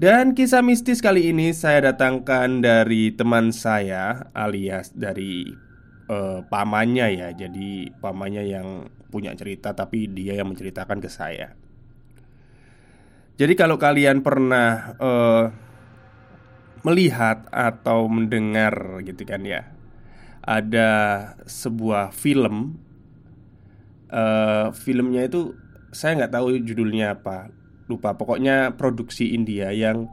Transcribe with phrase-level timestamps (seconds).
[0.00, 5.44] dan kisah mistis kali ini saya datangkan dari teman saya alias dari
[6.08, 7.28] uh, pamannya ya.
[7.36, 11.52] Jadi pamannya yang punya cerita tapi dia yang menceritakan ke saya.
[13.36, 15.52] Jadi kalau kalian pernah uh,
[16.80, 19.68] melihat atau mendengar gitu kan ya
[20.40, 20.88] Ada
[21.44, 22.80] sebuah film
[24.08, 25.56] uh, Filmnya itu
[25.92, 27.52] saya nggak tahu judulnya apa
[27.90, 30.06] lupa pokoknya produksi India yang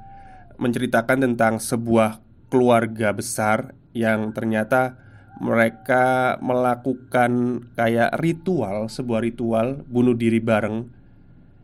[0.57, 2.17] menceritakan tentang sebuah
[2.49, 4.97] keluarga besar yang ternyata
[5.37, 10.89] mereka melakukan kayak ritual, sebuah ritual bunuh diri bareng.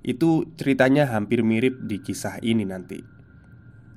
[0.06, 3.02] Itu ceritanya hampir mirip di kisah ini nanti.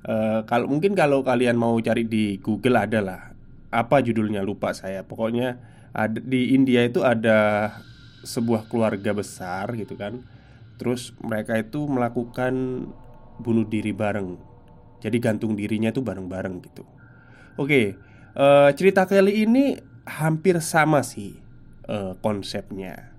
[0.06, 3.36] Uh, kalau mungkin kalau kalian mau cari di Google adalah
[3.68, 5.04] apa judulnya lupa saya.
[5.04, 5.60] Pokoknya
[5.92, 7.68] ada, di India itu ada
[8.24, 10.24] sebuah keluarga besar gitu kan
[10.76, 12.86] Terus mereka itu melakukan
[13.40, 14.36] bunuh diri bareng.
[15.00, 16.84] Jadi gantung dirinya itu bareng-bareng gitu.
[17.56, 17.96] Oke,
[18.36, 21.40] uh, cerita kali ini hampir sama sih
[21.88, 23.16] uh, konsepnya.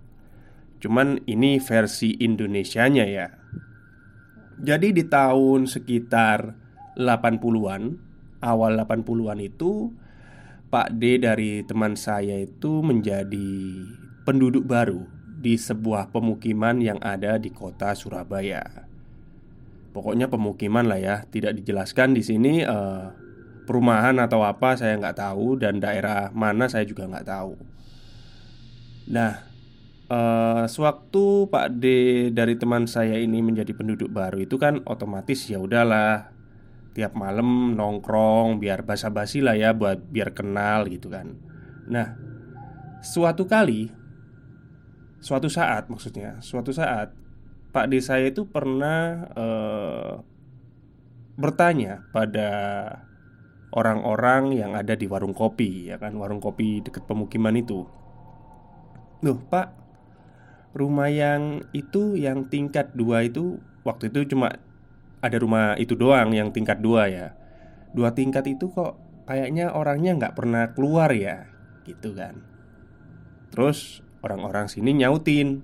[0.78, 3.28] Cuman ini versi Indonesianya ya.
[4.58, 6.54] Jadi di tahun sekitar
[6.98, 9.90] 80-an Awal 80-an itu
[10.70, 13.50] Pak D dari teman saya itu menjadi
[14.26, 18.90] penduduk baru di sebuah pemukiman yang ada di kota Surabaya.
[19.94, 23.14] Pokoknya pemukiman lah ya, tidak dijelaskan di sini uh,
[23.70, 27.54] perumahan atau apa saya nggak tahu dan daerah mana saya juga nggak tahu.
[29.14, 29.48] Nah,
[30.12, 31.86] uh, sewaktu Pak D
[32.32, 36.32] dari teman saya ini menjadi penduduk baru itu kan otomatis ya udahlah
[36.98, 41.38] tiap malam nongkrong biar basa-basi lah ya buat biar kenal gitu kan.
[41.88, 42.18] Nah,
[43.06, 43.97] suatu kali
[45.18, 47.14] Suatu saat maksudnya Suatu saat
[47.74, 50.14] Pak D saya itu pernah uh,
[51.38, 52.50] Bertanya pada
[53.74, 57.86] Orang-orang yang ada di warung kopi Ya kan Warung kopi dekat pemukiman itu.
[59.26, 59.74] Loh pak
[60.78, 64.54] Rumah yang itu Yang tingkat dua itu Waktu itu cuma
[65.22, 67.34] Ada rumah itu doang yang tingkat dua ya.
[67.92, 71.50] Dua tingkat itu kok Kayaknya orangnya nggak pernah keluar ya
[71.84, 72.40] Gitu kan.
[73.52, 75.64] Terus Orang-orang sini nyautin.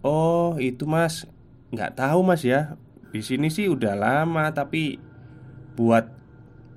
[0.00, 1.28] Oh itu mas.
[1.68, 2.80] Nggak tahu mas ya.
[3.12, 4.96] Di sini sih udah lama tapi
[5.76, 6.08] buat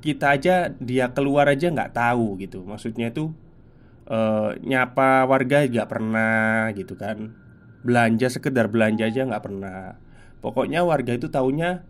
[0.03, 2.68] kita aja dia keluar aja nggak tahu gitu.
[2.68, 3.31] Maksudnya tuh
[4.12, 7.31] uh, nyapa warga nggak pernah gitu kan.
[7.88, 9.96] Belanja sekedar belanja aja nggak pernah.
[10.44, 11.87] Pokoknya warga itu taunya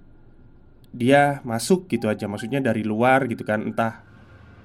[0.93, 2.29] dia masuk gitu aja.
[2.29, 3.65] Maksudnya dari luar gitu kan.
[3.65, 4.04] Entah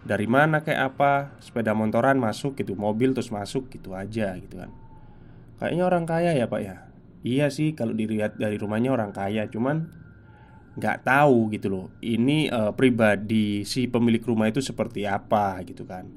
[0.01, 4.73] dari mana kayak apa sepeda motoran masuk gitu mobil terus masuk gitu aja gitu kan.
[5.61, 6.77] Kayaknya orang kaya ya pak ya?
[7.21, 9.93] Iya sih kalau dilihat dari rumahnya orang kaya cuman
[10.81, 16.09] nggak tahu gitu loh ini uh, pribadi si pemilik rumah itu seperti apa gitu kan.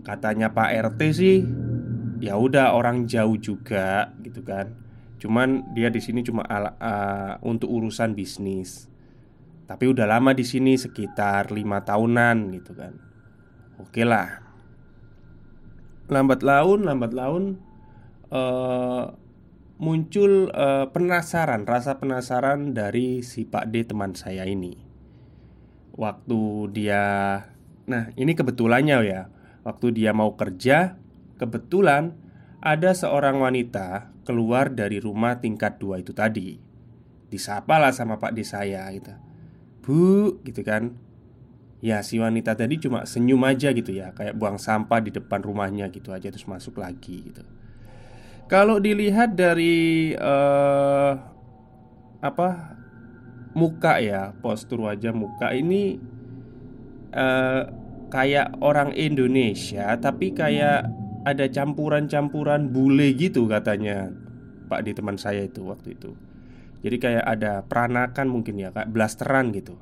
[0.00, 1.44] Katanya pak rt sih
[2.24, 4.72] ya udah orang jauh juga gitu kan.
[5.20, 8.91] Cuman dia di sini cuma ala, uh, untuk urusan bisnis
[9.66, 12.94] tapi udah lama di sini sekitar lima tahunan gitu kan
[13.80, 14.42] Oke lah
[16.12, 17.56] Lambat laun, lambat laun
[18.28, 19.16] uh,
[19.80, 24.76] muncul uh, penasaran, rasa penasaran dari si Pak D teman saya ini.
[25.96, 27.04] Waktu dia
[27.82, 29.22] Nah, ini kebetulannya ya.
[29.66, 30.98] Waktu dia mau kerja,
[31.38, 32.14] kebetulan
[32.62, 36.58] ada seorang wanita keluar dari rumah tingkat dua itu tadi.
[37.26, 39.14] Disapa lah sama Pak D saya gitu.
[39.82, 40.94] Bu, gitu kan.
[41.82, 45.90] Ya si wanita tadi cuma senyum aja gitu ya Kayak buang sampah di depan rumahnya
[45.90, 47.42] gitu aja Terus masuk lagi gitu
[48.46, 51.18] Kalau dilihat dari uh,
[52.22, 52.78] Apa
[53.58, 55.98] Muka ya Postur wajah muka ini
[57.18, 57.66] uh,
[58.14, 60.86] Kayak orang Indonesia Tapi kayak
[61.26, 64.10] ada campuran-campuran bule gitu katanya
[64.66, 66.14] Pak di teman saya itu waktu itu
[66.82, 69.78] Jadi kayak ada peranakan mungkin ya Kayak blasteran gitu.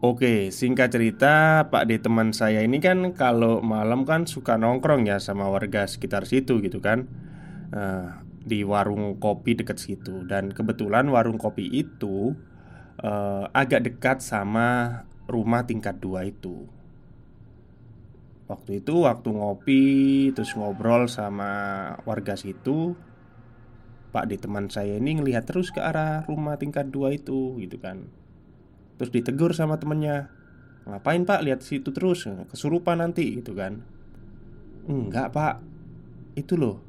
[0.00, 5.18] Oke, singkat cerita, Pak D teman saya ini kan kalau malam kan suka nongkrong ya
[5.18, 7.04] sama warga sekitar situ gitu kan.
[7.74, 10.24] Uh, Di warung kopi dekat situ.
[10.24, 12.32] Dan kebetulan warung kopi itu
[13.04, 16.64] uh, agak dekat sama rumah tingkat dua itu.
[18.48, 19.84] Waktu itu waktu ngopi
[20.32, 21.52] terus ngobrol sama
[22.08, 22.96] warga situ
[24.08, 28.08] Pak D teman saya ini ngelihat terus ke arah rumah tingkat dua itu gitu kan.
[28.98, 30.34] Terus ditegur sama temennya
[30.88, 31.44] Ngapain pak?
[31.44, 33.84] Lihat situ terus Kesurupan nanti gitu kan.
[34.88, 35.60] Enggak pak.
[36.34, 36.82] Itu loh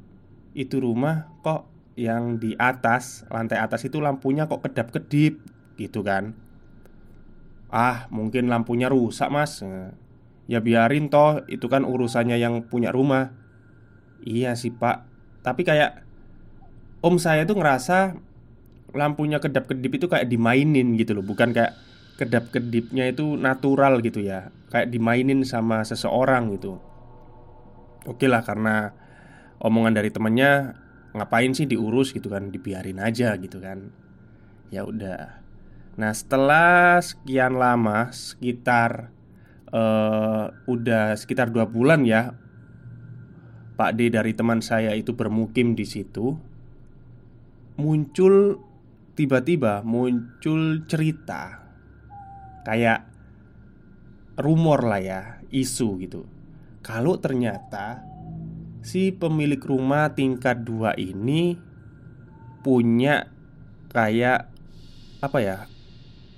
[0.56, 5.38] Itu rumah kok yang di atas Lantai atas itu lampunya kok kedap-kedip
[5.78, 6.34] Gitu kan.
[7.70, 9.62] Ah mungkin lampunya rusak mas.
[10.50, 13.32] Ya biarin toh Itu kan urusannya yang punya rumah.
[14.26, 15.06] Iya sih pak.
[15.40, 16.09] Tapi kayak
[17.00, 18.16] Om saya tuh ngerasa
[18.90, 21.22] Lampunya kedap-kedip itu kayak dimainin gitu loh.
[21.22, 21.78] Bukan kayak
[22.18, 24.50] kedap-kedipnya itu natural gitu ya.
[24.66, 26.82] Kayak dimainin sama seseorang gitu.
[28.10, 28.90] Oke lah karena
[29.62, 30.74] omongan dari temennya
[31.10, 32.14] Ngapain sih diurus?
[32.14, 33.94] gitu kan Dibiarin aja gitu kan.
[34.74, 35.38] Ya udah.
[35.94, 39.14] Nah setelah sekian lama Sekitar
[39.70, 42.34] uh, Udah sekitar dua bulan ya
[43.78, 46.49] Pak D dari teman saya itu bermukim di situ
[47.80, 48.60] Muncul
[49.20, 51.60] Tiba-tiba muncul cerita
[52.64, 53.04] kayak
[54.40, 55.20] rumor lah ya,
[55.52, 56.24] isu gitu.
[56.80, 58.00] Kalau ternyata
[58.80, 61.52] si pemilik rumah tingkat dua ini
[62.64, 63.28] punya
[63.92, 64.48] kayak
[65.20, 65.58] apa ya?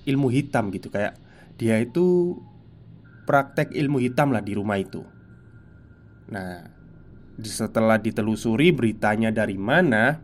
[0.03, 1.15] ilmu hitam gitu kayak
[1.55, 2.35] dia itu
[3.31, 5.07] praktek ilmu hitam lah di rumah itu.
[6.35, 6.67] Nah,
[7.39, 10.19] setelah ditelusuri beritanya dari mana,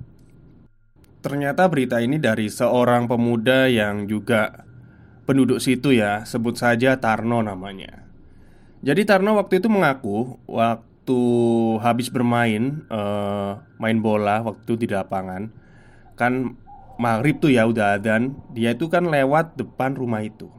[1.21, 4.67] ternyata berita ini dari seorang pemuda yang juga
[5.29, 8.09] penduduk situ ya, sebut saja Tarno namanya.
[8.81, 11.21] Jadi Tarno waktu itu mengaku waktu
[11.83, 15.51] habis bermain uh, main bola waktu di lapangan
[16.15, 16.55] kan
[16.99, 20.51] maghrib tuh ya udah dan dia itu kan lewat depan rumah itu.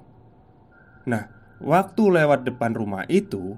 [1.08, 1.32] Nah,
[1.64, 3.56] waktu lewat depan rumah itu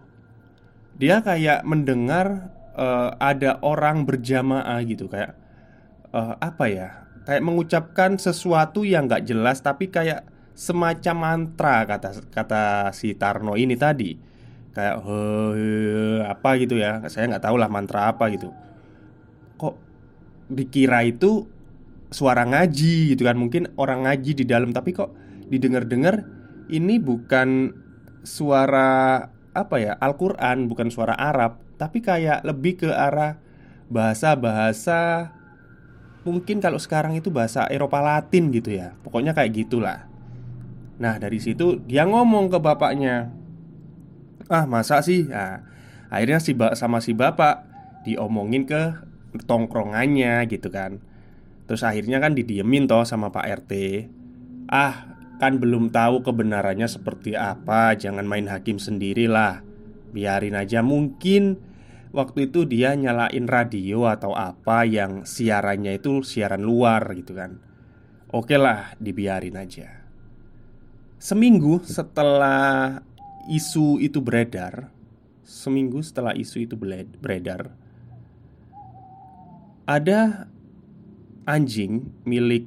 [0.97, 5.40] dia kayak mendengar uh, ada orang berjamaah gitu kayak
[6.15, 6.89] uh, apa ya?
[7.27, 10.25] Kayak mengucapkan sesuatu yang nggak jelas tapi kayak
[10.57, 12.63] semacam mantra kata kata
[12.95, 14.15] si Tarno ini tadi.
[14.71, 15.19] Kayak he,
[15.55, 15.69] he,
[16.23, 17.03] apa gitu ya.
[17.11, 18.51] Saya nggak tahu lah mantra apa gitu.
[19.59, 19.75] Kok
[20.51, 21.47] dikira itu
[22.11, 23.35] suara ngaji gitu kan?
[23.35, 25.11] Mungkin orang ngaji di dalam tapi kok
[25.51, 26.23] didengar-dengar
[26.71, 27.75] ini bukan
[28.23, 33.41] suara apa ya Al-Qur'an bukan suara Arab tapi kayak lebih ke arah
[33.91, 35.33] bahasa-bahasa
[36.21, 38.94] mungkin kalau sekarang itu bahasa Eropa Latin gitu ya.
[39.01, 40.06] Pokoknya kayak gitulah.
[41.01, 43.33] Nah dari situ dia ngomong ke bapaknya
[44.51, 45.31] Ah masa sih?
[45.31, 45.63] Nah,
[46.11, 47.63] Akhirnya si sama si bapak
[48.04, 48.99] Diomongin ke
[49.47, 50.99] tongkrongannya gitu kan.
[51.71, 53.71] Terus akhirnya kan didiemin toh sama Pak RT
[54.68, 59.63] Ah kan belum tahu kebenarannya seperti apa Jangan main hakim sendirilah.
[60.11, 61.70] Biarin aja mungkin
[62.11, 67.63] Waktu itu dia nyalain radio atau apa yang siarannya itu siaran luar gitu kan.
[68.31, 70.01] Oke lah dibiarin aja.
[71.21, 72.99] Seminggu setelah
[73.45, 74.89] isu itu beredar
[75.45, 76.73] Seminggu setelah isu itu
[77.21, 77.73] beredar
[79.85, 80.49] Ada
[81.45, 82.65] anjing milik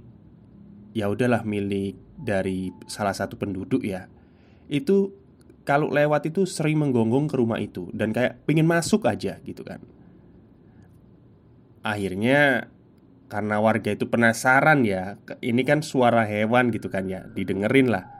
[0.94, 4.06] Ya udahlah milik dari salah satu penduduk ya
[4.70, 5.10] Itu
[5.64, 9.80] kalau lewat itu sering menggonggong ke rumah itu Dan kayak pengen masuk aja gitu kan.
[11.80, 12.68] Akhirnya
[13.32, 18.14] karena warga itu penasaran ya Ini kan suara hewan gitu kan ya Didengerin lah.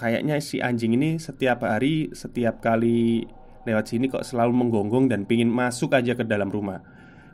[0.00, 3.28] Kayaknya si anjing ini setiap hari, setiap kali
[3.68, 6.80] lewat sini kok selalu menggonggong dan pingin masuk aja ke dalam rumah.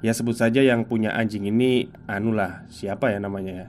[0.03, 3.69] Ya sebut saja yang punya anjing ini Anulah siapa ya namanya ya?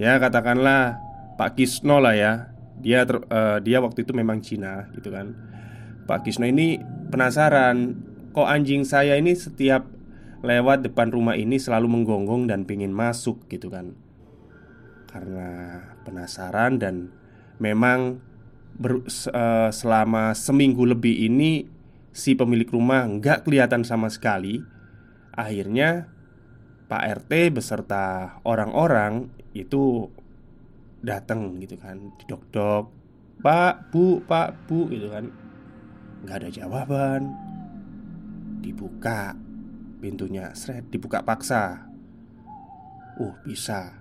[0.00, 0.96] Ya katakanlah
[1.36, 5.32] Pak Kisno lah ya Dia ter, uh, dia waktu itu memang Cina gitu kan.
[6.06, 6.78] Pak Kisno ini
[7.10, 7.98] penasaran
[8.36, 9.88] Kok anjing saya ini setiap
[10.44, 13.96] lewat depan rumah ini selalu menggonggong dan pingin masuk gitu kan.
[15.08, 17.16] Karena penasaran dan
[17.56, 18.20] memang
[18.76, 19.00] ber,
[19.32, 21.64] uh, selama seminggu lebih ini
[22.12, 24.60] si pemilik rumah nggak kelihatan sama sekali.
[25.32, 26.12] Akhirnya
[26.92, 30.12] Pak RT beserta orang-orang itu
[31.04, 35.28] datang gitu kan didok-dok Pak, Bu, Pak, Bu gitu kan.
[36.24, 37.22] Nggak ada jawaban.
[38.64, 39.36] Dibuka
[40.00, 41.84] pintunya Sret, dibuka paksa.
[43.20, 43.92] Uh, bisa.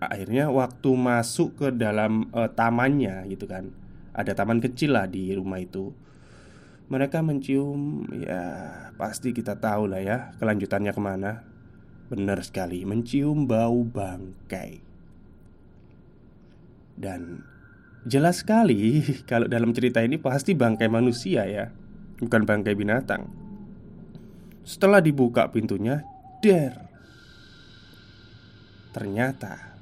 [0.00, 3.68] Akhirnya waktu masuk ke dalam uh, tamannya gitu kan
[4.16, 5.94] Ada taman kecil lah di rumah itu.
[6.90, 8.42] Mereka mencium ya
[8.98, 11.46] pasti kita tahu lah ya kelanjutannya ke mana.
[12.10, 14.89] Benar sekali mencium bau bangkai
[17.00, 17.40] Dan
[18.04, 21.72] jelas sekali kalau dalam cerita ini pasti bangkai manusia ya
[22.20, 23.32] Bukan bangkai binatang
[24.60, 26.04] Setelah dibuka pintunya
[26.44, 26.76] Der
[28.92, 29.72] Ternyata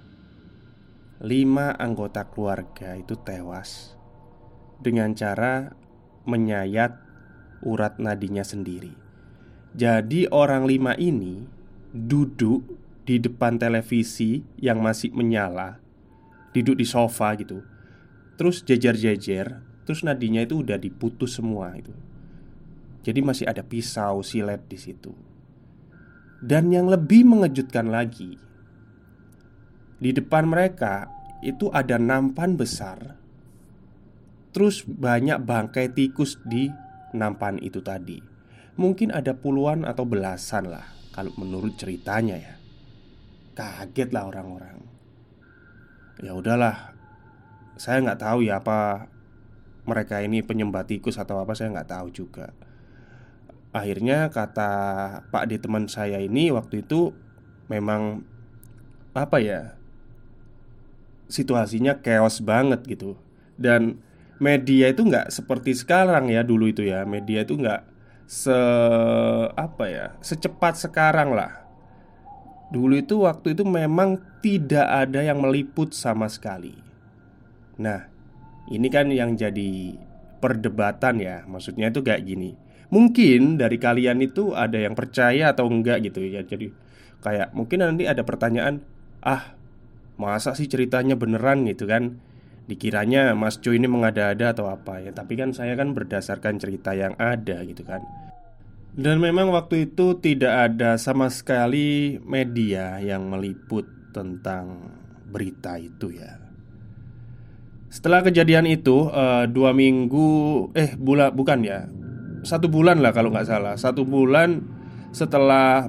[1.19, 3.99] Lima anggota keluarga itu tewas
[4.79, 5.75] Dengan cara
[6.23, 7.09] menyayat
[7.63, 8.93] urat nadinya sendiri.
[9.75, 11.45] Jadi, orang lima ini
[11.91, 12.65] duduk
[13.09, 15.81] di depan televisi yang masih menyala,
[16.53, 17.65] duduk di sofa gitu,
[18.39, 21.93] terus jejer-jejer, terus nadinya itu udah diputus semua itu.
[23.05, 25.13] Jadi masih ada pisau silet di situ.
[26.39, 28.39] Dan yang lebih mengejutkan lagi,
[29.99, 31.11] di depan mereka
[31.43, 33.19] itu ada nampan besar
[34.55, 36.71] Terus banyak bangkai tikus di
[37.15, 38.19] nampan itu tadi
[38.79, 42.55] Mungkin ada puluhan atau belasan lah Kalau menurut ceritanya ya
[43.59, 44.98] Kaget lah orang-orang
[46.19, 46.95] Ya udahlah.
[47.79, 49.07] Saya nggak tahu ya apa
[49.87, 52.51] Mereka ini penyembah tikus atau apa Saya nggak tahu juga.
[53.71, 54.71] Akhirnya kata
[55.31, 57.15] Pak di teman saya ini Waktu itu
[57.71, 58.27] Memang
[59.15, 59.79] Apa ya
[61.31, 63.15] Situasinya chaos banget gitu.
[63.55, 64.03] Dan
[64.43, 67.05] media itu nggak seperti sekarang ya dulu itu ya.
[67.05, 67.85] Media itu nggak
[68.29, 68.59] se
[69.57, 71.68] apa ya secepat sekarang lah
[72.69, 76.77] dulu itu waktu itu memang tidak ada yang meliput sama sekali.
[77.81, 78.07] Nah
[78.69, 79.97] ini kan yang jadi
[80.39, 81.45] perdebatan ya.
[81.49, 82.55] Maksudnya itu kayak gini.
[82.89, 86.45] Mungkin dari kalian itu ada yang percaya atau enggak gitu ya.
[86.45, 86.73] Jadi
[87.25, 88.85] kayak mungkin nanti ada pertanyaan
[89.25, 89.57] ah
[90.21, 91.65] masa sih ceritanya beneran?
[91.69, 92.21] gitu kan.
[92.69, 95.13] Dikiranya Mas Jo ini mengada-ada atau apa ya.
[95.17, 98.28] Tapi kan saya kan berdasarkan cerita yang ada gitu kan
[98.99, 104.91] Dan memang waktu itu tidak ada sama sekali media yang meliput tentang
[105.31, 106.43] berita itu ya
[107.87, 111.87] Setelah kejadian itu uh, dua minggu Eh bulan bukan ya
[112.43, 114.67] Satu bulan lah kalau nggak salah Satu bulan
[115.09, 115.89] setelah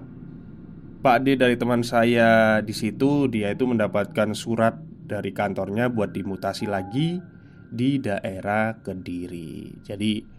[1.00, 6.68] Pak D dari teman saya di situ dia itu mendapatkan surat dari kantornya buat dimutasi
[6.68, 7.20] lagi
[7.72, 9.80] di daerah Kediri.
[9.80, 10.39] Jadi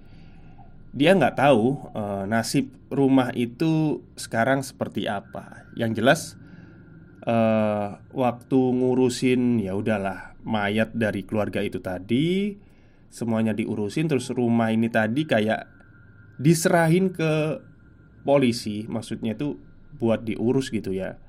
[0.91, 5.71] dia nggak tahu e, nasib rumah itu sekarang seperti apa.
[5.79, 6.21] Yang jelas
[7.23, 7.37] e,
[8.11, 12.59] waktu ngurusin ya udahlah mayat dari keluarga itu tadi
[13.11, 15.71] semuanya diurusin terus rumah ini tadi kayak
[16.43, 17.63] diserahin ke
[18.27, 18.87] polisi.
[18.91, 19.63] Maksudnya itu
[19.95, 21.23] buat diurus gitu ya.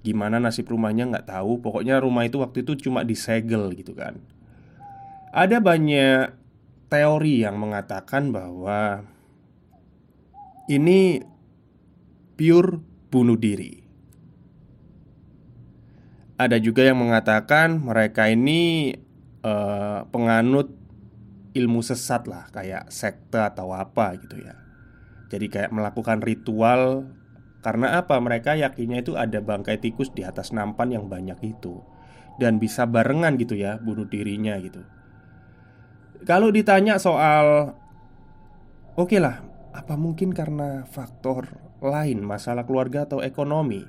[0.00, 1.60] Gimana nasib rumahnya nggak tahu.
[1.60, 4.16] Pokoknya rumah itu waktu itu cuma disegel gitu kan.
[5.34, 6.43] Ada banyak
[6.94, 9.02] teori yang mengatakan bahwa
[10.64, 11.20] Ini
[12.40, 12.80] pure
[13.12, 13.84] bunuh diri.
[16.40, 18.96] Ada juga yang mengatakan mereka ini
[19.44, 20.72] uh, penganut
[21.52, 24.56] ilmu sesat lah Kayak sekte atau apa gitu ya.
[25.28, 27.12] Jadi kayak melakukan ritual
[27.60, 28.16] karena apa?
[28.16, 31.84] Mereka yakinnya itu ada bangkai tikus di atas nampan yang banyak itu.
[32.40, 34.80] Dan bisa barengan gitu ya bunuh dirinya gitu
[36.24, 37.76] Kalau ditanya soal
[38.94, 39.42] Oke okay lah,
[39.74, 41.50] apa mungkin karena faktor
[41.82, 43.84] lain masalah keluarga atau ekonomi?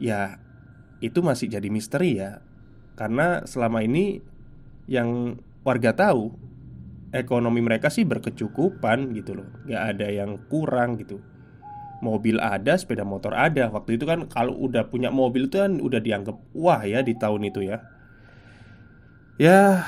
[0.00, 0.40] Ya,
[1.04, 2.40] itu masih jadi misteri ya
[2.96, 4.20] Karena selama ini
[4.88, 6.32] yang warga tahu
[7.12, 11.20] Ekonomi mereka sih berkecukupan gitu loh Gak ada yang kurang gitu
[12.00, 13.72] mobil ada, sepeda motor ada.
[13.72, 17.48] Waktu itu kan kalau udah punya mobil itu kan udah dianggap wah ya di tahun
[17.48, 17.80] itu ya.
[19.36, 19.84] Ya,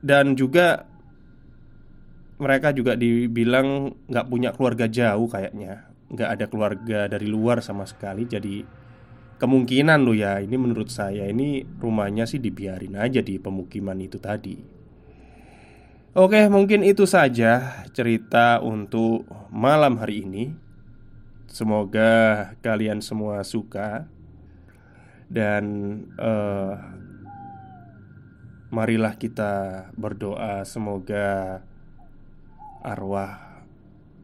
[0.00, 0.88] dan juga
[2.40, 5.92] mereka juga dibilang nggak punya keluarga jauh kayaknya.
[6.10, 8.26] nggak ada keluarga dari luar sama sekali.
[8.26, 8.66] Jadi
[9.38, 14.58] kemungkinan loh ya ini menurut saya ini rumahnya sih dibiarin aja di pemukiman itu tadi.
[16.10, 19.22] Oke mungkin itu saja cerita untuk
[19.54, 20.44] malam hari ini.
[21.46, 24.10] Semoga kalian semua suka.
[25.30, 25.64] Dan
[26.18, 26.74] uh,
[28.70, 31.60] marilah kita berdoa semoga
[32.80, 33.62] arwah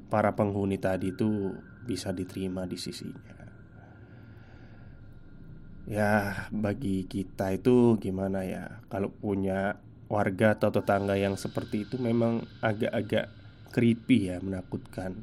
[0.06, 1.52] para penghuni tadi itu
[1.84, 3.36] bisa diterima di sisinya.
[5.86, 8.82] Ya, bagi kita itu gimana ya?
[8.90, 9.78] Kalau punya
[10.10, 13.30] warga atau tetangga yang seperti itu memang agak-agak
[13.70, 15.14] creepy ya, menakutkan.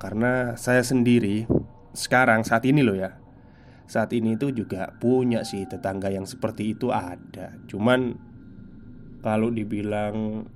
[0.00, 1.44] Karena saya sendiri
[1.92, 3.20] sekarang saat ini loh ya.
[3.86, 7.54] Saat ini itu juga punya sih tetangga yang seperti itu ada.
[7.70, 8.18] Cuman
[9.22, 10.46] kalau dibilang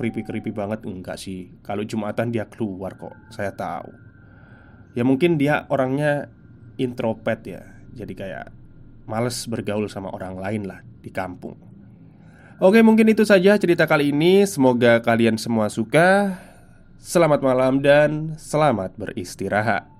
[0.00, 1.52] creepy-creepy banget enggak sih.
[1.60, 3.92] Kalau Jumatan dia keluar kok, saya tahu.
[4.96, 6.32] Ya mungkin dia orangnya
[6.80, 7.62] introvert ya.
[7.92, 8.48] Jadi kayak
[9.04, 11.54] males bergaul sama orang lain lah di kampung.
[12.60, 14.44] Oke, mungkin itu saja cerita kali ini.
[14.48, 16.36] Semoga kalian semua suka.
[17.00, 19.99] Selamat malam dan selamat beristirahat.